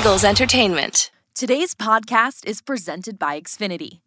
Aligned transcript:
Eagles 0.00 0.24
Entertainment. 0.24 1.10
Today's 1.34 1.74
podcast 1.74 2.46
is 2.46 2.62
presented 2.62 3.18
by 3.18 3.38
Xfinity. 3.38 4.00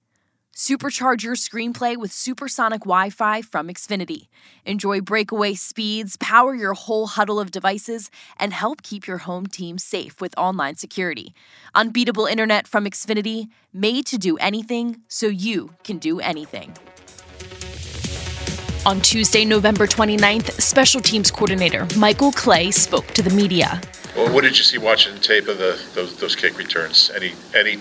Supercharge 0.52 1.22
your 1.22 1.36
screenplay 1.36 1.96
with 1.96 2.12
supersonic 2.12 2.80
Wi 2.82 3.12
Fi 3.12 3.44
from 3.44 3.68
Xfinity. 3.68 4.28
Enjoy 4.66 5.02
breakaway 5.02 5.54
speeds, 5.54 6.18
power 6.18 6.56
your 6.56 6.74
whole 6.74 7.06
huddle 7.06 7.40
of 7.40 7.52
devices, 7.52 8.10
and 8.40 8.54
help 8.54 8.82
keep 8.82 9.06
your 9.06 9.20
home 9.20 9.46
team 9.46 9.78
safe 9.78 10.20
with 10.20 10.34
online 10.36 10.78
security. 10.78 11.36
Unbeatable 11.76 12.26
internet 12.26 12.68
from 12.68 12.86
Xfinity, 12.86 13.50
made 13.72 14.08
to 14.08 14.18
do 14.18 14.36
anything 14.38 15.02
so 15.08 15.28
you 15.28 15.76
can 15.84 16.00
do 16.00 16.20
anything. 16.20 16.76
On 18.86 19.00
Tuesday, 19.00 19.46
November 19.46 19.88
29th, 19.88 20.60
Special 20.60 21.00
Teams 21.00 21.32
Coordinator 21.32 21.88
Michael 21.98 22.34
Clay 22.34 22.70
spoke 22.70 23.08
to 23.08 23.22
the 23.22 23.30
media. 23.30 23.80
Well, 24.14 24.34
what 24.34 24.44
did 24.44 24.58
you 24.58 24.64
see 24.64 24.78
watching 24.78 25.14
the 25.14 25.22
tape 25.22 25.48
of 25.48 25.58
the 25.58 25.82
those, 25.96 26.18
those 26.18 26.36
kick 26.36 26.58
returns? 26.58 27.10
Any 27.16 27.32
any 27.56 27.78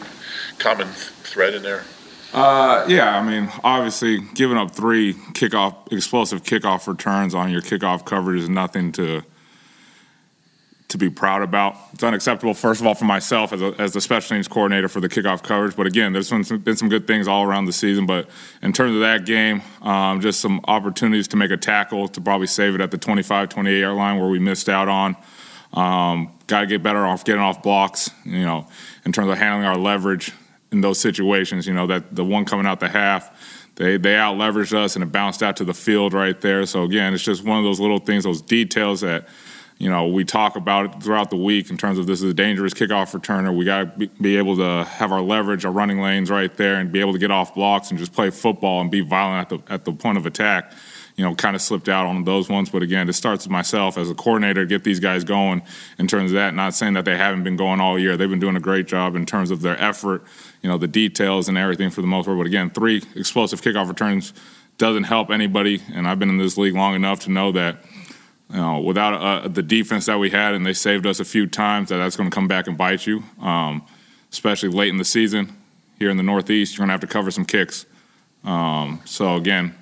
common 0.59 0.87
thread 0.87 1.55
in 1.55 1.63
there? 1.65 1.85
Uh, 2.33 2.87
yeah, 2.89 3.19
I 3.19 3.23
mean, 3.29 3.51
obviously, 3.65 4.21
giving 4.35 4.57
up 4.57 4.71
three 4.71 5.15
kickoff 5.33 5.93
explosive 5.93 6.45
kickoff 6.45 6.87
returns 6.87 7.35
on 7.35 7.51
your 7.51 7.63
kickoff 7.63 8.07
coverage 8.07 8.43
is 8.43 8.49
nothing 8.49 8.93
to 8.93 9.23
to 10.93 10.99
be 10.99 11.11
proud 11.11 11.43
about. 11.43 11.77
It's 11.93 12.03
unacceptable, 12.03 12.55
first 12.55 12.81
of 12.81 12.87
all, 12.87 12.95
for 12.95 13.05
myself 13.05 13.53
as, 13.53 13.61
a, 13.61 13.75
as 13.79 13.93
the 13.93 14.01
special 14.01 14.37
teams 14.37 14.49
coordinator 14.49 14.89
for 14.89 15.01
the 15.01 15.09
kickoff 15.09 15.43
coverage. 15.43 15.77
But 15.77 15.87
again, 15.87 16.13
there's 16.13 16.31
been 16.31 16.45
some, 16.45 16.59
been 16.59 16.77
some 16.77 16.89
good 16.89 17.07
things 17.07 17.29
all 17.29 17.43
around 17.43 17.67
the 17.67 17.73
season. 17.73 18.07
But 18.07 18.31
in 18.63 18.73
terms 18.73 18.95
of 18.95 19.01
that 19.01 19.27
game, 19.27 19.63
um, 19.83 20.21
just 20.21 20.41
some 20.41 20.61
opportunities 20.65 21.29
to 21.29 21.37
make 21.37 21.51
a 21.51 21.57
tackle 21.57 22.09
to 22.09 22.21
probably 22.21 22.47
save 22.47 22.75
it 22.75 22.81
at 22.81 22.91
the 22.91 22.99
25, 22.99 23.49
28 23.49 23.81
yard 23.81 23.97
line 23.97 24.21
where 24.21 24.29
we 24.29 24.39
missed 24.39 24.69
out 24.69 24.89
on. 24.89 25.17
Um, 25.73 26.33
Got 26.47 26.61
to 26.61 26.67
get 26.67 26.83
better 26.83 27.07
off 27.07 27.25
getting 27.25 27.41
off 27.41 27.63
blocks, 27.63 28.11
you 28.27 28.43
know, 28.43 28.69
in 29.07 29.13
terms 29.13 29.31
of 29.31 29.39
handling 29.39 29.67
our 29.67 29.79
leverage 29.79 30.33
in 30.71 30.83
those 30.83 31.01
situations. 31.01 31.67
You 31.67 31.73
know, 31.73 31.87
that 31.87 32.15
the 32.15 32.25
one 32.25 32.45
coming 32.45 32.67
out 32.67 32.79
the 32.79 32.91
half, 32.91 33.71
they 33.77 33.97
they 33.97 34.17
out 34.17 34.37
leveraged 34.37 34.75
us 34.75 34.97
and 34.97 35.03
it 35.03 35.11
bounced 35.11 35.43
out 35.43 35.57
to 35.57 35.65
the 35.65 35.73
field 35.73 36.13
right 36.13 36.39
there. 36.43 36.67
So 36.67 36.83
again, 36.83 37.15
it's 37.15 37.23
just 37.23 37.43
one 37.43 37.57
of 37.57 37.65
those 37.65 37.81
little 37.81 38.01
things, 38.01 38.25
those 38.25 38.43
details 38.43 39.01
that 39.01 39.29
you 39.83 39.91
know, 39.91 40.07
we 40.07 40.25
talk 40.25 40.55
about 40.55 40.85
it 40.85 41.03
throughout 41.03 41.31
the 41.31 41.37
week 41.37 41.69
in 41.69 41.77
terms 41.77 41.99
of 41.99 42.07
this 42.07 42.23
is 42.23 42.31
a 42.31 42.35
dangerous 42.35 42.73
kickoff 42.73 43.19
returner. 43.21 43.53
We 43.53 43.65
got 43.65 43.99
to 43.99 44.07
be, 44.07 44.37
able 44.37 44.57
to 44.59 44.85
have 44.85 45.11
our 45.11 45.21
leverage, 45.21 45.65
our 45.65 45.73
running 45.73 46.01
lanes 46.01 46.31
right 46.31 46.57
there, 46.57 46.77
and 46.77 46.93
be 46.93 47.01
able 47.01 47.13
to 47.15 47.19
get 47.19 47.33
off 47.33 47.53
blocks 47.53 47.91
and 47.91 47.99
just 47.99 48.13
play 48.13 48.31
football 48.31 48.81
and 48.81 48.93
be 48.93 49.01
violent 49.01 49.51
at 49.51 49.67
the 49.67 49.73
at 49.73 49.85
the 49.85 49.93
point 49.93 50.19
of 50.19 50.25
attack. 50.25 50.73
You 51.17 51.25
know, 51.25 51.35
kind 51.35 51.57
of 51.57 51.63
slipped 51.63 51.89
out 51.89 52.07
on 52.07 52.23
those 52.23 52.49
ones, 52.49 52.71
but 52.71 52.85
again, 52.85 53.09
it 53.09 53.15
starts 53.15 53.45
with 53.45 53.51
myself 53.51 53.99
as 53.99 54.09
a 54.09 54.15
coordinator 54.15 54.65
get 54.67 54.85
these 54.85 55.01
guys 55.01 55.25
going 55.25 55.63
in 55.99 56.07
terms 56.07 56.31
of 56.31 56.37
that. 56.37 56.55
Not 56.55 56.75
saying 56.75 56.93
that 56.93 57.05
they 57.05 57.17
haven't 57.17 57.43
been 57.43 57.57
going 57.57 57.81
all 57.81 57.99
year; 57.99 58.17
they've 58.17 58.31
been 58.31 58.39
doing 58.39 58.57
a 58.57 58.61
great 58.61 58.87
job 58.87 59.17
in 59.17 59.27
terms 59.27 59.51
of 59.51 59.63
their 59.63 59.79
effort, 59.83 60.23
you 60.63 60.69
know, 60.69 60.79
the 60.79 60.87
details 60.87 61.49
and 61.49 61.59
everything 61.59 61.91
for 61.91 62.03
the 62.03 62.07
most 62.07 62.27
part. 62.27 62.39
But 62.39 62.47
again, 62.47 62.71
three 62.71 63.03
explosive 63.17 63.61
kickoff 63.61 63.89
returns 63.89 64.33
doesn't 64.79 65.05
help 65.05 65.31
anybody, 65.31 65.83
and 65.93 66.07
I've 66.07 66.21
been 66.21 66.31
in 66.31 66.39
this 66.39 66.57
league 66.57 66.75
long 66.75 66.95
enough 66.95 67.19
to 67.21 67.33
know 67.33 67.51
that 67.51 67.79
you 68.53 68.59
know, 68.59 68.81
without 68.81 69.15
uh, 69.15 69.49
the 69.49 69.63
defense 69.63 70.07
that 70.07 70.19
we 70.19 70.31
had, 70.31 70.55
and 70.55 70.65
they 70.67 70.75
saved 70.75 71.07
us 71.07 71.21
a 71.21 71.25
few 71.25 71.47
times, 71.47 71.89
that 71.89 71.97
that's 71.97 72.17
going 72.17 72.29
to 72.29 72.35
come 72.35 72.49
back 72.49 72.67
and 72.67 72.77
bite 72.77 73.07
you, 73.07 73.23
um, 73.41 73.83
especially 74.31 74.69
late 74.69 74.91
in 74.91 74.99
the 74.99 75.05
season. 75.05 75.57
Here 75.99 76.11
in 76.11 76.17
the 76.17 76.23
Northeast, 76.23 76.75
you're 76.75 76.81
going 76.81 76.89
to 76.89 76.93
have 76.93 77.01
to 77.01 77.07
cover 77.07 77.31
some 77.31 77.47
kicks. 77.47 77.87
Um, 78.45 79.01
so 79.05 79.37
again, 79.37 79.75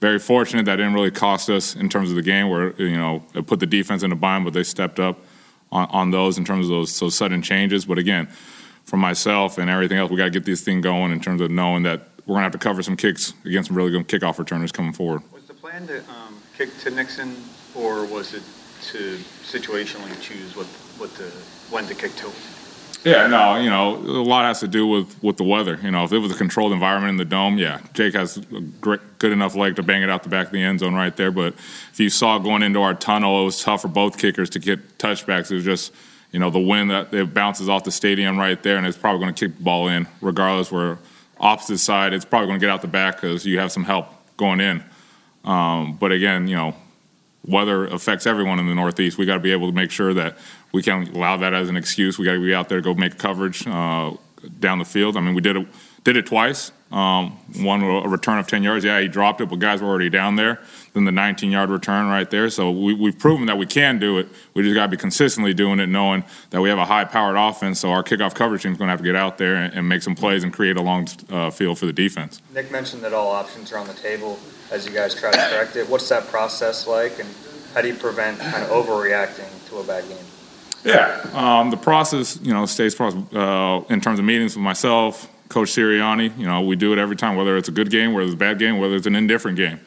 very 0.00 0.18
fortunate 0.18 0.64
that 0.66 0.76
didn't 0.76 0.94
really 0.94 1.10
cost 1.10 1.48
us 1.48 1.76
in 1.76 1.88
terms 1.88 2.10
of 2.10 2.16
the 2.16 2.22
game, 2.22 2.48
where 2.48 2.74
you 2.80 2.96
know 2.96 3.22
it 3.34 3.46
put 3.46 3.60
the 3.60 3.66
defense 3.66 4.02
in 4.02 4.10
a 4.10 4.16
bind, 4.16 4.44
but 4.44 4.52
they 4.52 4.64
stepped 4.64 4.98
up 4.98 5.18
on, 5.70 5.88
on 5.90 6.10
those 6.10 6.38
in 6.38 6.44
terms 6.44 6.66
of 6.66 6.70
those, 6.70 6.98
those 6.98 7.14
sudden 7.14 7.42
changes. 7.42 7.84
But 7.84 7.98
again, 7.98 8.28
for 8.84 8.96
myself 8.96 9.58
and 9.58 9.70
everything 9.70 9.98
else, 9.98 10.10
we 10.10 10.16
got 10.16 10.24
to 10.24 10.30
get 10.30 10.44
this 10.44 10.62
thing 10.62 10.80
going 10.80 11.12
in 11.12 11.20
terms 11.20 11.40
of 11.40 11.50
knowing 11.50 11.84
that 11.84 12.08
we're 12.26 12.34
going 12.34 12.40
to 12.40 12.44
have 12.44 12.52
to 12.52 12.58
cover 12.58 12.82
some 12.82 12.96
kicks 12.96 13.32
against 13.44 13.68
some 13.68 13.76
really 13.76 13.90
good 13.90 14.08
kickoff 14.08 14.38
returners 14.38 14.72
coming 14.72 14.92
forward. 14.92 15.22
Was 15.32 15.44
the 15.44 15.54
plan 15.54 15.86
to 15.86 15.98
um, 16.10 16.40
kick 16.56 16.76
to 16.80 16.90
Nixon 16.90 17.36
or 17.78 18.04
was 18.04 18.34
it 18.34 18.42
to 18.90 19.16
situationally 19.42 20.20
choose 20.20 20.56
what, 20.56 20.66
what 20.98 21.14
the, 21.14 21.30
when 21.70 21.86
to 21.86 21.94
kick 21.94 22.14
to? 22.16 22.30
Yeah, 23.04 23.28
no, 23.28 23.56
you 23.56 23.70
know, 23.70 23.94
a 23.96 24.24
lot 24.24 24.44
has 24.44 24.58
to 24.60 24.68
do 24.68 24.84
with, 24.86 25.22
with 25.22 25.36
the 25.36 25.44
weather. 25.44 25.78
You 25.82 25.92
know, 25.92 26.02
if 26.02 26.12
it 26.12 26.18
was 26.18 26.32
a 26.32 26.34
controlled 26.34 26.72
environment 26.72 27.12
in 27.12 27.16
the 27.16 27.24
dome, 27.24 27.56
yeah, 27.56 27.80
Jake 27.92 28.14
has 28.14 28.38
a 28.38 28.60
great, 28.60 29.00
good 29.18 29.30
enough 29.30 29.54
leg 29.54 29.76
to 29.76 29.84
bang 29.84 30.02
it 30.02 30.10
out 30.10 30.24
the 30.24 30.28
back 30.28 30.46
of 30.46 30.52
the 30.52 30.62
end 30.62 30.80
zone 30.80 30.94
right 30.94 31.16
there. 31.16 31.30
But 31.30 31.54
if 31.92 32.00
you 32.00 32.10
saw 32.10 32.38
going 32.38 32.62
into 32.62 32.80
our 32.82 32.94
tunnel, 32.94 33.42
it 33.42 33.44
was 33.44 33.62
tough 33.62 33.82
for 33.82 33.88
both 33.88 34.18
kickers 34.18 34.50
to 34.50 34.58
get 34.58 34.98
touchbacks. 34.98 35.50
It 35.52 35.54
was 35.54 35.64
just, 35.64 35.94
you 36.32 36.40
know, 36.40 36.50
the 36.50 36.58
wind 36.58 36.90
that 36.90 37.14
it 37.14 37.32
bounces 37.32 37.68
off 37.68 37.84
the 37.84 37.92
stadium 37.92 38.36
right 38.36 38.60
there, 38.64 38.76
and 38.76 38.86
it's 38.86 38.98
probably 38.98 39.20
going 39.20 39.34
to 39.34 39.46
kick 39.46 39.56
the 39.56 39.62
ball 39.62 39.88
in, 39.88 40.08
regardless. 40.20 40.72
Where 40.72 40.98
opposite 41.38 41.78
side, 41.78 42.12
it's 42.12 42.24
probably 42.24 42.48
going 42.48 42.58
to 42.58 42.66
get 42.66 42.70
out 42.70 42.82
the 42.82 42.88
back 42.88 43.16
because 43.16 43.46
you 43.46 43.60
have 43.60 43.70
some 43.70 43.84
help 43.84 44.08
going 44.36 44.60
in. 44.60 44.82
Um, 45.44 45.96
but 45.96 46.10
again, 46.10 46.48
you 46.48 46.56
know, 46.56 46.74
weather 47.48 47.86
affects 47.86 48.26
everyone 48.26 48.58
in 48.58 48.66
the 48.66 48.74
Northeast. 48.74 49.18
We 49.18 49.26
got 49.26 49.34
to 49.34 49.40
be 49.40 49.52
able 49.52 49.68
to 49.68 49.74
make 49.74 49.90
sure 49.90 50.12
that 50.14 50.36
we 50.72 50.82
can't 50.82 51.08
allow 51.14 51.36
that 51.38 51.54
as 51.54 51.68
an 51.68 51.76
excuse. 51.76 52.18
We 52.18 52.24
got 52.24 52.34
to 52.34 52.40
be 52.40 52.54
out 52.54 52.68
there, 52.68 52.78
to 52.78 52.82
go 52.82 52.94
make 52.94 53.18
coverage 53.18 53.66
uh, 53.66 54.12
down 54.60 54.78
the 54.78 54.84
field. 54.84 55.16
I 55.16 55.20
mean, 55.20 55.34
we 55.34 55.40
did 55.40 55.56
it 55.56 55.66
did 56.04 56.16
it 56.16 56.26
twice. 56.26 56.72
Um, 56.90 57.32
one 57.60 57.82
a 57.82 58.08
return 58.08 58.38
of 58.38 58.46
10 58.46 58.62
yards. 58.62 58.82
Yeah, 58.82 58.98
he 59.00 59.08
dropped 59.08 59.42
it, 59.42 59.50
but 59.50 59.58
guys 59.58 59.82
were 59.82 59.88
already 59.88 60.08
down 60.08 60.36
there. 60.36 60.60
Then 60.94 61.04
the 61.04 61.12
19 61.12 61.50
yard 61.50 61.68
return 61.68 62.08
right 62.08 62.30
there. 62.30 62.48
So 62.48 62.70
we, 62.70 63.10
have 63.10 63.18
proven 63.18 63.46
that 63.46 63.58
we 63.58 63.66
can 63.66 63.98
do 63.98 64.16
it. 64.16 64.28
We 64.54 64.62
just 64.62 64.74
got 64.74 64.86
to 64.86 64.88
be 64.88 64.96
consistently 64.96 65.52
doing 65.52 65.80
it, 65.80 65.88
knowing 65.88 66.24
that 66.48 66.62
we 66.62 66.70
have 66.70 66.78
a 66.78 66.86
high 66.86 67.04
powered 67.04 67.36
offense. 67.36 67.80
So 67.80 67.90
our 67.90 68.02
kickoff 68.02 68.34
coverage 68.34 68.62
team 68.62 68.72
is 68.72 68.78
going 68.78 68.88
to 68.88 68.92
have 68.92 69.00
to 69.00 69.04
get 69.04 69.16
out 69.16 69.36
there 69.36 69.56
and, 69.56 69.74
and, 69.74 69.88
make 69.88 70.02
some 70.02 70.14
plays 70.14 70.44
and 70.44 70.52
create 70.52 70.76
a 70.76 70.82
long 70.82 71.06
uh, 71.28 71.50
field 71.50 71.78
for 71.78 71.84
the 71.84 71.92
defense. 71.92 72.40
Nick 72.54 72.70
mentioned 72.70 73.02
that 73.02 73.12
all 73.12 73.30
options 73.30 73.70
are 73.72 73.78
on 73.78 73.86
the 73.86 73.94
table 73.94 74.38
as 74.70 74.86
you 74.86 74.92
guys 74.92 75.14
try 75.14 75.30
to 75.30 75.48
correct 75.50 75.76
it. 75.76 75.88
What's 75.88 76.08
that 76.08 76.26
process 76.28 76.86
like, 76.86 77.18
and 77.18 77.28
how 77.74 77.82
do 77.82 77.88
you 77.88 77.94
prevent 77.94 78.38
kind 78.38 78.62
of 78.62 78.70
overreacting 78.70 79.68
to 79.68 79.78
a 79.78 79.84
bad 79.84 80.08
game? 80.08 80.18
Yeah, 80.84 81.20
um, 81.34 81.70
the 81.70 81.76
process, 81.76 82.38
you 82.40 82.52
know, 82.52 82.64
stays 82.66 82.98
uh, 82.98 83.82
in 83.90 84.00
terms 84.00 84.18
of 84.18 84.24
meetings 84.24 84.56
with 84.56 84.62
myself, 84.62 85.28
Coach 85.48 85.70
Sirianni. 85.70 86.36
You 86.38 86.46
know, 86.46 86.60
we 86.60 86.76
do 86.76 86.92
it 86.92 86.98
every 86.98 87.16
time, 87.16 87.36
whether 87.36 87.56
it's 87.56 87.68
a 87.68 87.72
good 87.72 87.90
game, 87.90 88.12
whether 88.12 88.26
it's 88.26 88.34
a 88.34 88.38
bad 88.38 88.58
game, 88.58 88.78
whether 88.78 88.94
it's 88.94 89.06
an 89.06 89.14
indifferent 89.14 89.56
game. 89.56 89.80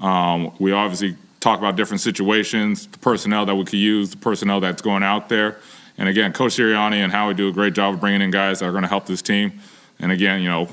Um, 0.00 0.52
we 0.58 0.72
obviously 0.72 1.16
talk 1.40 1.58
about 1.58 1.76
different 1.76 2.00
situations, 2.00 2.86
the 2.86 2.98
personnel 2.98 3.46
that 3.46 3.54
we 3.54 3.64
could 3.64 3.74
use, 3.78 4.10
the 4.10 4.16
personnel 4.16 4.60
that's 4.60 4.82
going 4.82 5.02
out 5.02 5.28
there. 5.28 5.58
And 5.98 6.08
again, 6.08 6.32
Coach 6.32 6.56
Sirianni 6.56 6.96
and 6.96 7.12
Howie 7.12 7.34
do 7.34 7.48
a 7.48 7.52
great 7.52 7.72
job 7.72 7.94
of 7.94 8.00
bringing 8.00 8.20
in 8.20 8.30
guys 8.30 8.60
that 8.60 8.66
are 8.66 8.72
going 8.72 8.82
to 8.82 8.88
help 8.88 9.06
this 9.06 9.22
team. 9.22 9.60
And 9.98 10.12
again, 10.12 10.42
you 10.42 10.48
know, 10.48 10.68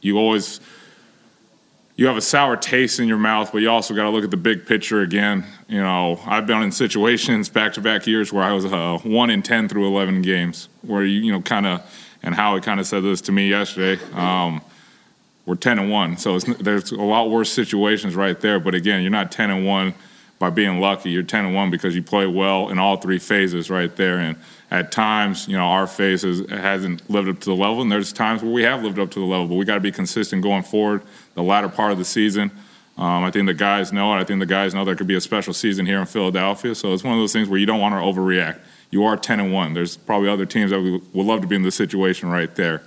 you 0.00 0.18
always 0.18 0.60
you 1.96 2.06
have 2.06 2.16
a 2.16 2.22
sour 2.22 2.56
taste 2.56 3.00
in 3.00 3.08
your 3.08 3.16
mouth, 3.16 3.52
but 3.52 3.62
you 3.62 3.70
also 3.70 3.94
got 3.94 4.02
to 4.02 4.10
look 4.10 4.22
at 4.22 4.30
the 4.30 4.36
big 4.36 4.66
picture 4.66 5.00
again. 5.00 5.46
You 5.66 5.80
know, 5.80 6.20
I've 6.26 6.46
been 6.46 6.62
in 6.62 6.70
situations 6.70 7.48
back 7.48 7.72
to 7.74 7.80
back 7.80 8.06
years 8.06 8.32
where 8.32 8.44
I 8.44 8.52
was 8.52 8.66
uh, 8.66 8.98
one 9.02 9.30
in 9.30 9.42
ten 9.42 9.68
through 9.68 9.86
eleven 9.86 10.20
games, 10.20 10.68
where 10.82 11.04
you 11.04 11.20
you 11.20 11.32
know 11.32 11.40
kind 11.40 11.66
of, 11.66 11.82
and 12.22 12.34
Howie 12.34 12.60
kind 12.60 12.80
of 12.80 12.86
said 12.86 13.02
this 13.02 13.20
to 13.22 13.32
me 13.32 13.48
yesterday. 13.48 14.02
Um, 14.14 14.62
we're 15.44 15.54
ten 15.54 15.78
and 15.78 15.90
one, 15.90 16.16
so 16.16 16.38
there's 16.38 16.90
a 16.90 16.96
lot 16.96 17.30
worse 17.30 17.52
situations 17.52 18.16
right 18.16 18.38
there. 18.40 18.58
But 18.58 18.74
again, 18.74 19.02
you're 19.02 19.10
not 19.10 19.30
ten 19.30 19.50
and 19.50 19.64
one 19.64 19.94
by 20.38 20.50
being 20.50 20.80
lucky. 20.80 21.10
You're 21.10 21.22
ten 21.22 21.44
and 21.44 21.54
one 21.54 21.70
because 21.70 21.94
you 21.94 22.02
play 22.02 22.26
well 22.26 22.68
in 22.68 22.78
all 22.78 22.96
three 22.96 23.18
phases 23.18 23.70
right 23.70 23.94
there. 23.94 24.18
And 24.18 24.36
at 24.70 24.90
times, 24.90 25.46
you 25.46 25.56
know, 25.56 25.64
our 25.64 25.86
phase 25.86 26.22
has, 26.22 26.40
hasn't 26.50 27.08
lived 27.08 27.28
up 27.28 27.38
to 27.40 27.46
the 27.46 27.54
level, 27.54 27.80
and 27.80 27.92
there's 27.92 28.12
times 28.12 28.42
where 28.42 28.52
we 28.52 28.64
have 28.64 28.82
lived 28.82 28.98
up 28.98 29.10
to 29.12 29.20
the 29.20 29.24
level. 29.24 29.46
But 29.46 29.54
we 29.54 29.64
got 29.64 29.74
to 29.74 29.80
be 29.80 29.92
consistent 29.92 30.42
going 30.42 30.64
forward. 30.64 31.02
The 31.34 31.42
latter 31.42 31.68
part 31.68 31.92
of 31.92 31.98
the 31.98 32.04
season, 32.04 32.50
um, 32.98 33.22
I 33.22 33.30
think 33.30 33.46
the 33.46 33.54
guys 33.54 33.92
know 33.92 34.12
it. 34.14 34.20
I 34.20 34.24
think 34.24 34.40
the 34.40 34.46
guys 34.46 34.74
know 34.74 34.84
there 34.84 34.96
could 34.96 35.06
be 35.06 35.14
a 35.14 35.20
special 35.20 35.54
season 35.54 35.86
here 35.86 36.00
in 36.00 36.06
Philadelphia. 36.06 36.74
So 36.74 36.92
it's 36.92 37.04
one 37.04 37.14
of 37.14 37.20
those 37.20 37.32
things 37.32 37.48
where 37.48 37.60
you 37.60 37.66
don't 37.66 37.80
want 37.80 37.94
to 37.94 38.00
overreact. 38.00 38.58
You 38.90 39.04
are 39.04 39.16
10 39.16 39.40
and 39.40 39.52
one. 39.52 39.74
There's 39.74 39.96
probably 39.96 40.28
other 40.28 40.46
teams 40.46 40.70
that 40.70 40.80
would 40.80 41.26
love 41.26 41.40
to 41.40 41.46
be 41.46 41.56
in 41.56 41.62
this 41.62 41.74
situation 41.74 42.30
right 42.30 42.54
there. 42.54 42.82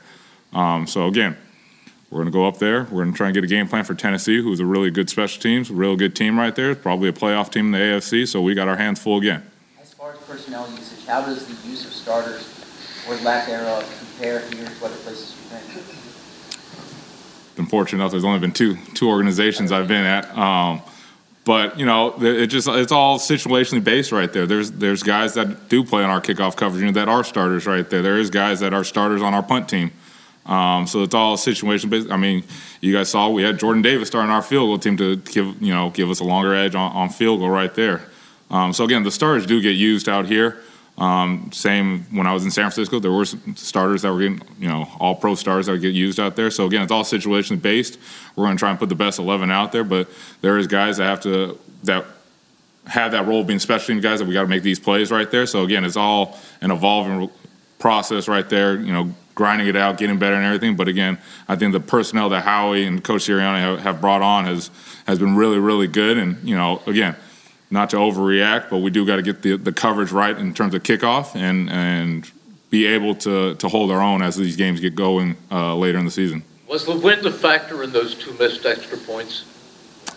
Um, 0.53 0.87
so 0.87 1.07
again, 1.07 1.37
we're 2.09 2.17
going 2.17 2.31
to 2.31 2.31
go 2.31 2.47
up 2.47 2.57
there. 2.57 2.85
We're 2.85 3.03
going 3.03 3.11
to 3.11 3.17
try 3.17 3.27
and 3.27 3.33
get 3.35 3.43
a 3.43 3.47
game 3.47 3.67
plan 3.67 3.83
for 3.83 3.93
Tennessee, 3.93 4.41
who's 4.41 4.59
a 4.59 4.65
really 4.65 4.89
good 4.89 5.09
special 5.09 5.41
teams, 5.41 5.69
a 5.69 5.73
real 5.73 5.95
good 5.95 6.15
team 6.15 6.39
right 6.39 6.55
there. 6.55 6.71
It's 6.71 6.81
Probably 6.81 7.09
a 7.09 7.13
playoff 7.13 7.51
team 7.51 7.67
in 7.67 7.71
the 7.73 7.77
AFC. 7.77 8.27
So 8.27 8.41
we 8.41 8.55
got 8.55 8.67
our 8.67 8.77
hands 8.77 8.99
full 8.99 9.19
again. 9.19 9.43
As 9.79 9.93
far 9.93 10.13
as 10.13 10.17
personnel 10.19 10.69
usage, 10.71 11.05
how 11.05 11.21
does 11.21 11.45
the 11.45 11.69
use 11.69 11.85
of 11.85 11.93
starters 11.93 12.47
or 13.07 13.15
lack 13.17 13.45
thereof 13.47 13.83
compare 13.99 14.39
here 14.39 14.65
to 14.65 14.85
other 14.85 14.95
places 14.97 15.35
you've 15.37 15.85
been? 17.55 17.63
Been 17.63 17.69
fortunate 17.69 18.01
enough. 18.01 18.11
There's 18.11 18.25
only 18.25 18.39
been 18.39 18.53
two 18.53 18.77
two 18.95 19.09
organizations 19.09 19.71
I've 19.71 19.87
been 19.87 20.05
at. 20.05 20.35
Um, 20.35 20.81
but 21.45 21.79
you 21.79 21.85
know, 21.85 22.21
it 22.21 22.47
just 22.47 22.67
it's 22.67 22.91
all 22.91 23.17
situationally 23.17 23.83
based 23.83 24.11
right 24.11 24.31
there. 24.31 24.45
There's 24.45 24.71
there's 24.71 25.03
guys 25.03 25.33
that 25.33 25.69
do 25.69 25.83
play 25.83 26.03
on 26.03 26.09
our 26.09 26.21
kickoff 26.21 26.55
coverage, 26.55 26.81
you 26.81 26.87
know, 26.87 26.93
that 26.93 27.09
are 27.09 27.23
starters 27.23 27.65
right 27.65 27.89
there. 27.89 28.01
There 28.01 28.17
is 28.17 28.29
guys 28.29 28.59
that 28.59 28.73
are 28.73 28.83
starters 28.83 29.21
on 29.21 29.33
our 29.33 29.43
punt 29.43 29.69
team. 29.69 29.91
Um, 30.45 30.87
so 30.87 31.03
it's 31.03 31.13
all 31.13 31.37
situation 31.37 31.89
based. 31.89 32.09
I 32.11 32.17
mean, 32.17 32.43
you 32.81 32.93
guys 32.93 33.09
saw 33.09 33.29
we 33.29 33.43
had 33.43 33.59
Jordan 33.59 33.81
Davis 33.81 34.07
starting 34.07 34.31
our 34.31 34.41
field 34.41 34.67
goal 34.67 34.79
team 34.79 34.97
to 34.97 35.17
give 35.17 35.61
you 35.61 35.73
know 35.73 35.91
give 35.91 36.09
us 36.09 36.19
a 36.19 36.23
longer 36.23 36.53
edge 36.53 36.75
on, 36.75 36.91
on 36.91 37.09
field 37.09 37.39
goal 37.39 37.49
right 37.49 37.73
there. 37.73 38.01
Um, 38.49 38.73
so 38.73 38.83
again, 38.83 39.03
the 39.03 39.11
stars 39.11 39.45
do 39.45 39.61
get 39.61 39.75
used 39.75 40.09
out 40.09 40.25
here. 40.25 40.57
Um, 40.99 41.49
same 41.53 42.01
when 42.11 42.27
I 42.27 42.33
was 42.33 42.43
in 42.43 42.51
San 42.51 42.63
Francisco, 42.63 42.99
there 42.99 43.11
were 43.11 43.25
starters 43.25 44.01
that 44.01 44.11
were 44.11 44.19
getting, 44.19 44.41
you 44.59 44.67
know, 44.67 44.85
all 44.99 45.15
pro 45.15 45.33
stars 45.33 45.67
that 45.67 45.77
get 45.79 45.93
used 45.93 46.19
out 46.19 46.35
there. 46.35 46.51
So 46.51 46.65
again, 46.65 46.81
it's 46.81 46.91
all 46.91 47.05
situation 47.05 47.57
based. 47.57 47.97
We're 48.35 48.45
going 48.45 48.57
to 48.57 48.59
try 48.59 48.69
and 48.69 48.77
put 48.77 48.89
the 48.89 48.95
best 48.95 49.17
11 49.17 49.49
out 49.49 49.71
there, 49.71 49.85
but 49.85 50.09
there 50.41 50.57
is 50.57 50.67
guys 50.67 50.97
that 50.97 51.05
have 51.05 51.21
to 51.21 51.57
that 51.83 52.05
have 52.87 53.13
that 53.13 53.27
role 53.27 53.41
of 53.41 53.47
being 53.47 53.59
special 53.59 53.87
team 53.87 54.01
guys 54.01 54.19
that 54.19 54.27
we 54.27 54.33
got 54.33 54.41
to 54.41 54.47
make 54.47 54.63
these 54.63 54.79
plays 54.79 55.09
right 55.09 55.29
there. 55.31 55.45
So 55.45 55.63
again, 55.63 55.85
it's 55.85 55.95
all 55.95 56.37
an 56.59 56.71
evolving 56.71 57.29
process 57.77 58.27
right 58.27 58.47
there. 58.49 58.75
You 58.75 58.91
know, 58.91 59.13
grinding 59.35 59.67
it 59.67 59.77
out, 59.77 59.97
getting 59.97 60.19
better 60.19 60.35
and 60.35 60.43
everything. 60.43 60.75
But 60.75 60.89
again, 60.89 61.17
I 61.47 61.55
think 61.55 61.71
the 61.71 61.79
personnel 61.79 62.27
that 62.29 62.43
Howie 62.43 62.83
and 62.83 63.01
Coach 63.01 63.21
Sirianni 63.21 63.59
have, 63.59 63.79
have 63.79 64.01
brought 64.01 64.21
on 64.21 64.43
has 64.45 64.69
has 65.07 65.17
been 65.17 65.37
really, 65.37 65.59
really 65.59 65.87
good. 65.87 66.17
And 66.17 66.45
you 66.45 66.57
know, 66.57 66.81
again 66.85 67.15
not 67.71 67.89
to 67.91 67.97
overreact, 67.97 68.69
but 68.69 68.77
we 68.77 68.89
do 68.89 69.05
got 69.05 69.17
to 69.17 69.21
get 69.21 69.41
the, 69.41 69.57
the 69.57 69.71
coverage 69.71 70.11
right 70.11 70.37
in 70.37 70.53
terms 70.53 70.73
of 70.73 70.83
kickoff 70.83 71.35
and 71.35 71.69
and 71.69 72.31
be 72.69 72.85
able 72.85 73.15
to 73.15 73.55
to 73.55 73.67
hold 73.67 73.91
our 73.91 74.01
own 74.01 74.21
as 74.21 74.35
these 74.35 74.55
games 74.55 74.79
get 74.79 74.95
going 74.95 75.35
uh, 75.51 75.75
later 75.75 75.97
in 75.97 76.05
the 76.05 76.11
season. 76.11 76.43
Was 76.67 76.85
the 76.85 76.95
wind 76.95 77.25
a 77.25 77.31
factor 77.31 77.83
in 77.83 77.91
those 77.91 78.15
two 78.15 78.33
missed 78.33 78.65
extra 78.65 78.97
points? 78.97 79.45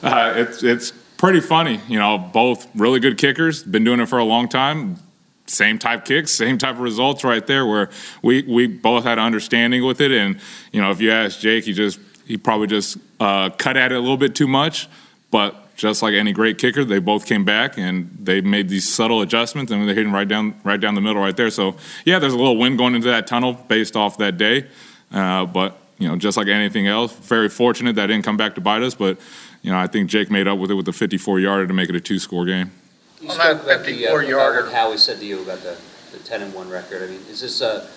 Uh, 0.02 0.34
it's 0.36 0.62
it's 0.62 0.92
pretty 1.16 1.40
funny, 1.40 1.80
you 1.88 1.98
know. 1.98 2.18
Both 2.18 2.68
really 2.74 3.00
good 3.00 3.18
kickers, 3.18 3.62
been 3.62 3.84
doing 3.84 4.00
it 4.00 4.06
for 4.06 4.18
a 4.18 4.24
long 4.24 4.48
time. 4.48 4.98
Same 5.46 5.78
type 5.78 6.04
kicks, 6.04 6.30
same 6.30 6.56
type 6.56 6.76
of 6.76 6.80
results 6.80 7.24
right 7.24 7.46
there. 7.46 7.66
Where 7.66 7.90
we 8.22 8.42
we 8.42 8.66
both 8.66 9.04
had 9.04 9.18
understanding 9.18 9.84
with 9.84 10.00
it, 10.00 10.10
and 10.10 10.38
you 10.72 10.80
know, 10.80 10.90
if 10.90 11.00
you 11.00 11.10
ask 11.10 11.40
Jake, 11.40 11.64
he 11.64 11.72
just 11.72 12.00
he 12.26 12.36
probably 12.36 12.66
just 12.66 12.98
uh, 13.20 13.50
cut 13.50 13.76
at 13.76 13.92
it 13.92 13.96
a 13.96 14.00
little 14.00 14.16
bit 14.16 14.34
too 14.34 14.48
much, 14.48 14.88
but 15.30 15.61
just 15.76 16.02
like 16.02 16.14
any 16.14 16.32
great 16.32 16.58
kicker, 16.58 16.84
they 16.84 16.98
both 16.98 17.26
came 17.26 17.44
back 17.44 17.78
and 17.78 18.16
they 18.20 18.40
made 18.40 18.68
these 18.68 18.92
subtle 18.92 19.22
adjustments 19.22 19.72
and 19.72 19.86
they're 19.86 19.94
hitting 19.94 20.12
right 20.12 20.28
down 20.28 20.54
right 20.64 20.80
down 20.80 20.94
the 20.94 21.00
middle 21.00 21.20
right 21.20 21.36
there. 21.36 21.50
So 21.50 21.76
yeah, 22.04 22.18
there's 22.18 22.32
a 22.32 22.38
little 22.38 22.56
wind 22.56 22.78
going 22.78 22.94
into 22.94 23.08
that 23.08 23.26
tunnel 23.26 23.54
based 23.54 23.96
off 23.96 24.18
that 24.18 24.38
day, 24.38 24.66
uh, 25.12 25.46
but 25.46 25.78
you 25.98 26.08
know, 26.08 26.16
just 26.16 26.36
like 26.36 26.48
anything 26.48 26.88
else, 26.88 27.12
very 27.12 27.48
fortunate 27.48 27.94
that 27.94 28.06
didn't 28.06 28.24
come 28.24 28.36
back 28.36 28.56
to 28.56 28.60
bite 28.60 28.82
us. 28.82 28.94
But 28.94 29.18
you 29.62 29.70
know, 29.70 29.78
I 29.78 29.86
think 29.86 30.10
Jake 30.10 30.30
made 30.30 30.48
up 30.48 30.58
with 30.58 30.70
it 30.70 30.74
with 30.74 30.86
the 30.86 30.92
54 30.92 31.40
yarder 31.40 31.66
to 31.66 31.72
make 31.72 31.88
it 31.88 31.94
a 31.94 32.00
two 32.00 32.18
score 32.18 32.44
game. 32.44 32.72
You 33.20 33.30
spoke 33.30 33.62
about 33.62 33.84
the 33.84 34.08
uh, 34.08 34.18
about 34.18 34.64
what 34.64 34.72
Howie 34.72 34.96
said 34.96 35.20
to 35.20 35.24
you 35.24 35.42
about 35.42 35.60
the, 35.60 35.76
the 36.10 36.18
10 36.18 36.42
and 36.42 36.54
one 36.54 36.68
record. 36.68 37.04
I 37.04 37.06
mean, 37.06 37.20
is 37.30 37.40
this? 37.40 37.62
Uh, 37.62 37.88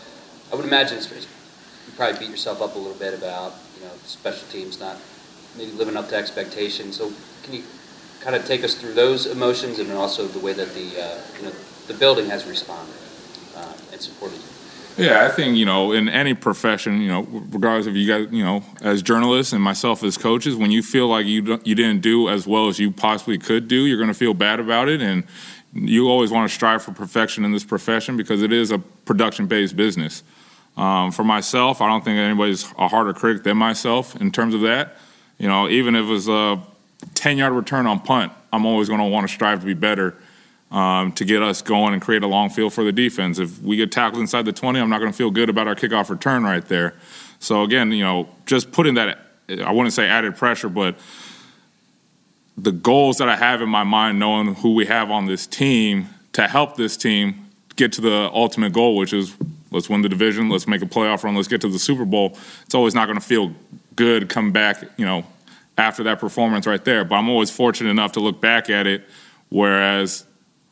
I 0.52 0.56
would 0.56 0.66
imagine 0.66 1.00
it's, 1.00 1.12
you 1.12 1.94
probably 1.98 2.20
beat 2.20 2.30
yourself 2.30 2.62
up 2.62 2.76
a 2.76 2.78
little 2.78 2.94
bit 2.94 3.16
about 3.16 3.56
you 3.76 3.84
know 3.84 3.92
special 4.06 4.48
teams 4.50 4.80
not 4.80 4.98
maybe 5.58 5.72
living 5.72 5.98
up 5.98 6.10
to 6.10 6.16
expectations. 6.16 6.98
So 6.98 7.12
can 7.46 7.54
you 7.54 7.64
kind 8.20 8.36
of 8.36 8.44
take 8.46 8.64
us 8.64 8.74
through 8.74 8.94
those 8.94 9.28
emotions 9.28 9.78
and 9.78 9.92
also 9.92 10.26
the 10.26 10.40
way 10.40 10.52
that 10.52 10.74
the 10.74 11.02
uh, 11.02 11.18
you 11.38 11.46
know 11.46 11.54
the 11.88 11.94
building 11.94 12.28
has 12.28 12.46
responded 12.46 12.96
uh, 13.56 13.74
and 13.92 14.02
supported 14.02 14.38
you? 14.38 15.06
Yeah, 15.06 15.26
I 15.26 15.30
think 15.30 15.58
you 15.58 15.66
know 15.66 15.92
in 15.92 16.10
any 16.10 16.34
profession, 16.34 17.02
you 17.02 17.08
know, 17.08 17.22
regardless 17.52 17.86
of 17.86 17.96
you 17.96 18.08
guys, 18.08 18.34
you 18.34 18.44
know, 18.44 18.64
as 18.82 19.02
journalists 19.02 19.54
and 19.54 19.62
myself 19.62 20.04
as 20.04 20.18
coaches, 20.18 20.56
when 20.56 20.72
you 20.72 20.82
feel 20.82 21.08
like 21.08 21.26
you 21.28 21.60
you 21.64 21.76
didn't 21.76 22.02
do 22.02 22.28
as 22.30 22.48
well 22.48 22.68
as 22.68 22.80
you 22.80 22.92
possibly 22.92 23.38
could 23.38 23.68
do, 23.68 23.86
you're 23.86 23.98
going 23.98 24.10
to 24.10 24.14
feel 24.14 24.34
bad 24.34 24.60
about 24.60 24.90
it, 24.90 25.02
and 25.02 25.24
you 25.74 26.10
always 26.10 26.32
want 26.32 26.50
to 26.50 26.54
strive 26.54 26.82
for 26.82 26.94
perfection 26.94 27.46
in 27.46 27.52
this 27.52 27.66
profession 27.66 28.18
because 28.18 28.42
it 28.42 28.52
is 28.52 28.72
a 28.72 28.80
production-based 28.80 29.76
business. 29.76 30.24
Um, 30.78 31.12
for 31.12 31.24
myself, 31.24 31.82
I 31.82 31.88
don't 31.88 32.04
think 32.04 32.18
anybody's 32.18 32.64
a 32.78 32.88
harder 32.88 33.14
critic 33.14 33.44
than 33.44 33.58
myself 33.58 34.16
in 34.20 34.32
terms 34.32 34.56
of 34.56 34.62
that. 34.62 34.98
You 35.38 35.48
know, 35.48 35.70
even 35.70 35.96
if 35.96 36.06
it 36.06 36.10
was 36.10 36.28
a 36.30 36.62
10 37.14 37.38
yard 37.38 37.54
return 37.54 37.88
on 37.88 38.00
punt, 38.00 38.32
I'm 38.52 38.66
always 38.66 38.88
going 38.88 39.00
to 39.00 39.06
want 39.06 39.28
to 39.28 39.34
strive 39.34 39.60
to 39.60 39.66
be 39.66 39.74
better 39.74 40.16
um, 40.72 41.12
to 41.14 41.26
get 41.26 41.42
us 41.42 41.62
going 41.62 41.94
and 41.94 42.02
create 42.02 42.24
a 42.24 42.28
long 42.28 42.50
field 42.50 42.74
for 42.74 42.84
the 42.84 42.92
defense. 42.92 43.40
If 43.40 43.62
we 43.62 43.76
get 43.76 43.92
tackled 43.92 44.22
inside 44.22 44.46
the 44.46 44.54
20, 44.54 44.80
I'm 44.80 44.90
not 44.90 45.00
going 45.00 45.12
to 45.12 45.18
feel 45.18 45.32
good 45.32 45.50
about 45.50 45.68
our 45.68 45.76
kickoff 45.76 46.10
return 46.10 46.44
right 46.44 46.66
there. 46.66 46.96
So, 47.40 47.64
again, 47.64 47.92
you 47.92 48.04
know, 48.04 48.30
just 48.46 48.72
putting 48.72 48.96
that, 48.96 49.20
I 49.64 49.72
wouldn't 49.72 49.94
say 49.94 50.08
added 50.08 50.36
pressure, 50.36 50.70
but 50.70 50.96
the 52.58 52.72
goals 52.72 53.18
that 53.18 53.30
I 53.30 53.36
have 53.36 53.62
in 53.62 53.70
my 53.70 53.84
mind, 53.84 54.20
knowing 54.20 54.56
who 54.56 54.74
we 54.74 54.86
have 54.86 55.12
on 55.12 55.26
this 55.26 55.46
team 55.46 56.10
to 56.34 56.48
help 56.48 56.76
this 56.78 56.98
team 56.98 57.50
get 57.76 57.92
to 57.94 58.02
the 58.02 58.30
ultimate 58.34 58.74
goal, 58.74 58.96
which 58.96 59.14
is 59.14 59.36
let's 59.72 59.90
win 59.90 60.02
the 60.02 60.10
division, 60.10 60.50
let's 60.50 60.68
make 60.68 60.82
a 60.82 60.86
playoff 60.86 61.24
run, 61.24 61.36
let's 61.36 61.48
get 61.48 61.62
to 61.62 61.70
the 61.70 61.80
Super 61.80 62.06
Bowl. 62.06 62.38
It's 62.64 62.76
always 62.76 62.96
not 62.96 63.06
going 63.06 63.20
to 63.20 63.26
feel 63.26 63.54
good 63.96 64.30
come 64.30 64.52
back, 64.52 64.84
you 64.98 65.06
know, 65.06 65.26
after 65.78 66.04
that 66.04 66.20
performance 66.20 66.68
right 66.68 66.84
there. 66.84 67.04
But 67.04 67.16
I'm 67.16 67.30
always 67.30 67.52
fortunate 67.52 67.90
enough 67.90 68.14
to 68.14 68.20
look 68.20 68.42
back 68.42 68.70
at 68.70 68.88
it, 68.88 69.06
whereas 69.50 70.26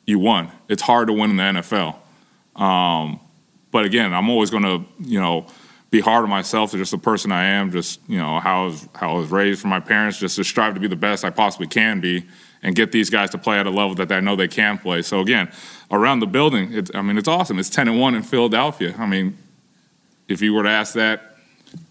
you 0.05 0.19
won. 0.19 0.51
It's 0.69 0.81
hard 0.81 1.07
to 1.07 1.13
win 1.13 1.31
in 1.31 1.37
the 1.37 1.43
NFL. 1.43 1.95
Um, 2.61 3.19
but 3.71 3.85
again, 3.85 4.13
I'm 4.13 4.29
always 4.29 4.49
going 4.49 4.63
to, 4.63 4.85
you 4.99 5.19
know, 5.19 5.47
be 5.93 5.99
hard 5.99 6.23
on 6.23 6.29
myself 6.29 6.71
to 6.71 6.77
just 6.77 6.89
the 6.89 6.97
person 6.97 7.31
I 7.31 7.45
am, 7.45 7.71
just 7.71 7.99
you 8.07 8.17
know 8.17 8.39
how 8.39 8.63
I 8.63 8.65
was 8.65 8.89
how 8.95 9.11
I 9.11 9.13
was 9.13 9.29
raised 9.29 9.61
from 9.61 9.69
my 9.69 9.79
parents, 9.79 10.17
just 10.17 10.37
to 10.37 10.43
strive 10.43 10.73
to 10.73 10.79
be 10.79 10.87
the 10.87 10.95
best 10.95 11.23
I 11.23 11.29
possibly 11.29 11.67
can 11.67 11.99
be, 11.99 12.25
and 12.63 12.75
get 12.75 12.91
these 12.91 13.11
guys 13.11 13.29
to 13.29 13.37
play 13.37 13.59
at 13.59 13.67
a 13.67 13.69
level 13.69 13.93
that 13.95 14.11
I 14.11 14.19
know 14.19 14.35
they 14.35 14.47
can 14.47 14.79
play. 14.79 15.03
So 15.03 15.19
again, 15.19 15.51
around 15.91 16.21
the 16.21 16.25
building, 16.25 16.87
I 16.95 17.03
mean, 17.03 17.19
it's 17.19 17.27
awesome. 17.27 17.59
It's 17.59 17.69
10 17.69 17.89
and 17.89 17.99
one 17.99 18.15
in 18.15 18.23
Philadelphia. 18.23 18.95
I 18.97 19.05
mean, 19.05 19.37
if 20.27 20.41
you 20.41 20.55
were 20.55 20.63
to 20.63 20.69
ask 20.69 20.95
that 20.95 21.37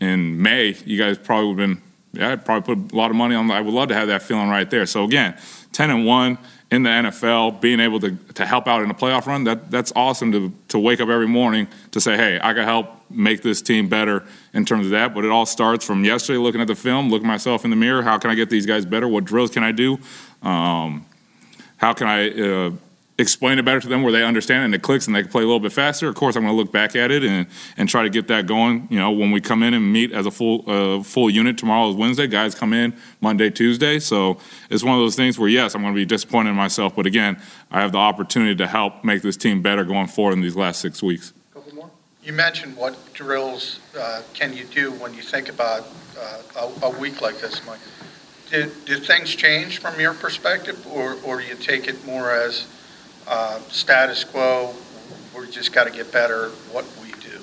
in 0.01 0.43
May, 0.43 0.77
you 0.85 0.99
guys 0.99 1.17
probably 1.17 1.55
would 1.55 1.61
have 1.61 1.69
been, 1.69 1.83
yeah, 2.13 2.33
I'd 2.33 2.45
probably 2.45 2.75
put 2.75 2.93
a 2.93 2.97
lot 2.97 3.11
of 3.11 3.17
money 3.17 3.35
on. 3.35 3.51
I 3.51 3.61
would 3.61 3.73
love 3.73 3.89
to 3.89 3.95
have 3.95 4.09
that 4.09 4.23
feeling 4.23 4.49
right 4.49 4.69
there. 4.69 4.85
So 4.87 5.05
again, 5.05 5.37
10 5.73 5.91
and 5.91 6.07
one 6.07 6.39
in 6.71 6.83
the 6.83 6.91
NFL, 6.91 7.61
being 7.61 7.81
able 7.81 8.01
to, 8.01 8.17
to 8.35 8.47
help 8.47 8.67
out 8.67 8.83
in 8.83 8.91
a 8.91 8.95
playoff 8.95 9.27
run, 9.27 9.45
that 9.45 9.71
that's 9.71 9.93
awesome 9.95 10.33
to 10.33 10.53
to 10.69 10.79
wake 10.79 11.01
up 11.01 11.09
every 11.09 11.29
morning 11.29 11.69
to 11.91 12.01
say, 12.01 12.17
hey, 12.17 12.39
I 12.43 12.55
can 12.55 12.65
help 12.65 12.89
make 13.11 13.43
this 13.43 13.61
team 13.61 13.89
better 13.89 14.25
in 14.55 14.65
terms 14.65 14.87
of 14.87 14.93
that. 14.93 15.15
But 15.15 15.25
it 15.25 15.31
all 15.31 15.47
starts 15.47 15.85
from 15.85 16.05
yesterday, 16.05 16.39
looking 16.39 16.61
at 16.61 16.67
the 16.67 16.75
film, 16.75 17.11
looking 17.11 17.29
myself 17.29 17.65
in 17.65 17.71
the 17.71 17.77
mirror. 17.77 18.03
How 18.03 18.19
can 18.19 18.31
I 18.31 18.35
get 18.35 18.51
these 18.51 18.67
guys 18.67 18.87
better? 18.87 19.09
What 19.09 19.25
drills 19.25 19.51
can 19.51 19.63
I 19.63 19.73
do? 19.73 19.99
Um, 20.43 21.07
how 21.77 21.93
can 21.93 22.07
I 22.07 22.31
uh, 22.31 22.71
explain 23.23 23.59
it 23.59 23.65
better 23.65 23.81
to 23.81 23.89
them 23.89 24.03
where 24.03 24.13
they 24.13 24.23
understand 24.23 24.63
it 24.63 24.65
and 24.67 24.75
it 24.75 24.83
clicks 24.83 25.07
and 25.07 25.17
they 25.17 25.23
can 25.23 25.31
play 25.31 25.43
a 25.43 25.47
little 25.47 25.61
bit 25.61 25.73
faster. 25.73 26.09
Of 26.09 26.15
course, 26.15 26.37
I'm 26.37 26.43
going 26.43 26.53
to 26.53 26.57
look 26.57 26.71
back 26.71 26.95
at 26.95 27.11
it 27.11 27.25
and, 27.25 27.47
and 27.77 27.89
try 27.89 28.03
to 28.03 28.11
get 28.11 28.29
that 28.29 28.47
going. 28.47 28.87
You 28.91 28.99
know, 28.99 29.11
when 29.11 29.31
we 29.31 29.41
come 29.41 29.63
in 29.63 29.73
and 29.73 29.93
meet 29.93 30.13
as 30.13 30.27
a 30.27 30.31
full 30.31 30.65
uh, 30.67 31.03
full 31.03 31.31
unit 31.31 31.57
tomorrow 31.57 31.89
is 31.89 31.97
Wednesday. 31.97 32.27
Guys 32.27 32.55
come 32.55 32.75
in 32.75 32.95
Monday, 33.21 33.49
Tuesday. 33.49 33.99
So 33.99 34.39
it's 34.69 34.85
one 34.85 34.95
of 34.95 35.01
those 35.01 35.17
things 35.17 35.39
where 35.39 35.49
yes, 35.49 35.75
I'm 35.75 35.81
going 35.81 35.95
to 35.95 35.99
be 35.99 36.05
disappointed 36.05 36.51
in 36.51 36.57
myself, 36.57 36.95
but 36.95 37.07
again, 37.07 37.41
I 37.71 37.81
have 37.81 37.93
the 37.93 37.99
opportunity 37.99 38.55
to 38.57 38.67
help 38.67 39.05
make 39.05 39.23
this 39.23 39.37
team 39.37 39.63
better 39.63 39.85
going 39.85 40.09
forward 40.09 40.35
in 40.35 40.43
these 40.43 40.57
last 40.57 40.81
six 40.81 41.03
weeks. 41.03 41.33
You 42.23 42.33
mentioned 42.33 42.77
what 42.77 42.97
drills 43.15 43.81
uh, 43.99 44.23
can 44.33 44.57
you 44.57 44.65
do 44.65 44.93
when 44.93 45.13
you 45.13 45.23
think 45.23 45.49
about 45.49 45.89
uh, 46.17 46.71
a, 46.83 46.87
a 46.87 46.91
week 47.01 47.21
like 47.21 47.41
this, 47.41 47.67
Mike. 47.67 47.81
Did, 48.49 48.85
did 48.85 49.05
things 49.05 49.35
change 49.35 49.79
from 49.79 49.99
your 49.99 50.15
perspective, 50.15 50.87
or, 50.87 51.17
or 51.25 51.41
do 51.41 51.47
you 51.49 51.57
take 51.57 51.89
it 51.89 52.07
more 52.07 52.31
as 52.31 52.69
uh, 53.27 53.59
status 53.69 54.25
quo, 54.25 54.75
we 55.39 55.51
just 55.51 55.73
got 55.73 55.85
to 55.85 55.91
get 55.91 56.13
better 56.13 56.51
what 56.71 56.85
we 57.03 57.11
do? 57.21 57.41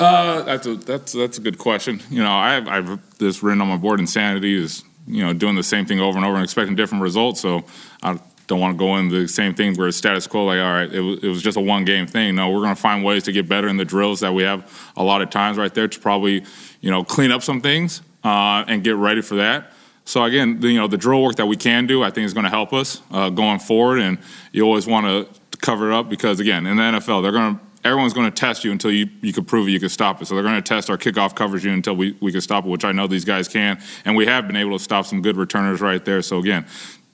Uh, 0.00 0.42
that's 0.42 0.66
a 0.66 0.76
that's 0.76 1.12
that's 1.12 1.38
a 1.38 1.40
good 1.40 1.58
question. 1.58 2.00
You 2.10 2.22
know, 2.22 2.32
I 2.32 2.54
have, 2.54 2.68
I 2.68 2.74
have 2.76 3.18
this 3.18 3.42
written 3.42 3.60
on 3.60 3.68
my 3.68 3.76
board. 3.76 4.00
Insanity 4.00 4.62
is 4.62 4.84
you 5.06 5.24
know 5.24 5.32
doing 5.32 5.56
the 5.56 5.62
same 5.62 5.86
thing 5.86 6.00
over 6.00 6.16
and 6.16 6.24
over 6.24 6.36
and 6.36 6.44
expecting 6.44 6.76
different 6.76 7.02
results. 7.02 7.40
So 7.40 7.64
I 8.02 8.18
don't 8.46 8.60
want 8.60 8.74
to 8.74 8.78
go 8.78 8.96
in 8.96 9.08
the 9.08 9.28
same 9.28 9.54
thing 9.54 9.74
where 9.76 9.88
it's 9.88 9.96
status 9.96 10.26
quo. 10.26 10.46
Like, 10.46 10.60
all 10.60 10.72
right, 10.72 10.92
it 10.92 11.00
was, 11.00 11.22
it 11.22 11.28
was 11.28 11.42
just 11.42 11.56
a 11.56 11.60
one 11.60 11.84
game 11.84 12.06
thing. 12.06 12.36
No, 12.36 12.50
we're 12.50 12.62
going 12.62 12.74
to 12.74 12.80
find 12.80 13.04
ways 13.04 13.24
to 13.24 13.32
get 13.32 13.48
better 13.48 13.68
in 13.68 13.76
the 13.76 13.84
drills 13.84 14.20
that 14.20 14.32
we 14.32 14.42
have 14.42 14.90
a 14.96 15.02
lot 15.04 15.22
of 15.22 15.30
times 15.30 15.58
right 15.58 15.72
there 15.72 15.88
to 15.88 16.00
probably 16.00 16.44
you 16.80 16.90
know 16.90 17.04
clean 17.04 17.30
up 17.30 17.42
some 17.42 17.60
things 17.60 18.02
uh, 18.24 18.64
and 18.66 18.82
get 18.82 18.96
ready 18.96 19.20
for 19.20 19.36
that. 19.36 19.72
So 20.08 20.24
again, 20.24 20.60
the, 20.60 20.68
you 20.68 20.78
know, 20.78 20.86
the 20.86 20.96
drill 20.96 21.22
work 21.22 21.36
that 21.36 21.44
we 21.44 21.56
can 21.56 21.86
do, 21.86 22.02
I 22.02 22.08
think, 22.08 22.24
is 22.24 22.32
going 22.32 22.44
to 22.44 22.50
help 22.50 22.72
us 22.72 23.02
uh, 23.10 23.28
going 23.28 23.58
forward. 23.58 23.98
And 23.98 24.16
you 24.52 24.62
always 24.62 24.86
want 24.86 25.04
to 25.04 25.58
cover 25.58 25.90
it 25.90 25.94
up 25.94 26.08
because, 26.08 26.40
again, 26.40 26.66
in 26.66 26.78
the 26.78 26.82
NFL, 26.82 27.22
they're 27.22 27.30
going 27.30 27.56
to 27.56 27.60
everyone's 27.84 28.14
going 28.14 28.24
to 28.24 28.34
test 28.34 28.64
you 28.64 28.72
until 28.72 28.90
you, 28.90 29.06
you 29.20 29.34
can 29.34 29.44
prove 29.44 29.68
it, 29.68 29.70
you 29.70 29.78
can 29.78 29.90
stop 29.90 30.22
it. 30.22 30.26
So 30.26 30.34
they're 30.34 30.42
going 30.42 30.54
to 30.54 30.62
test 30.62 30.88
our 30.88 30.96
kickoff 30.96 31.34
coverage 31.34 31.66
until 31.66 31.94
we, 31.94 32.16
we 32.20 32.32
can 32.32 32.40
stop 32.40 32.64
it, 32.64 32.68
which 32.68 32.86
I 32.86 32.92
know 32.92 33.06
these 33.06 33.26
guys 33.26 33.48
can. 33.48 33.80
And 34.06 34.16
we 34.16 34.24
have 34.24 34.46
been 34.46 34.56
able 34.56 34.78
to 34.78 34.82
stop 34.82 35.04
some 35.04 35.20
good 35.20 35.36
returners 35.36 35.82
right 35.82 36.02
there. 36.02 36.22
So 36.22 36.38
again, 36.38 36.64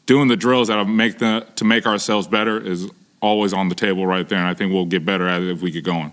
doing 0.06 0.28
the 0.28 0.36
drills 0.36 0.68
that 0.68 0.84
make 0.84 1.18
the 1.18 1.44
to 1.56 1.64
make 1.64 1.86
ourselves 1.86 2.28
better 2.28 2.60
is 2.60 2.88
always 3.20 3.52
on 3.52 3.70
the 3.70 3.74
table 3.74 4.06
right 4.06 4.28
there. 4.28 4.38
And 4.38 4.46
I 4.46 4.54
think 4.54 4.72
we'll 4.72 4.86
get 4.86 5.04
better 5.04 5.26
at 5.26 5.42
it 5.42 5.50
if 5.50 5.62
we 5.62 5.72
get 5.72 5.82
going. 5.82 6.12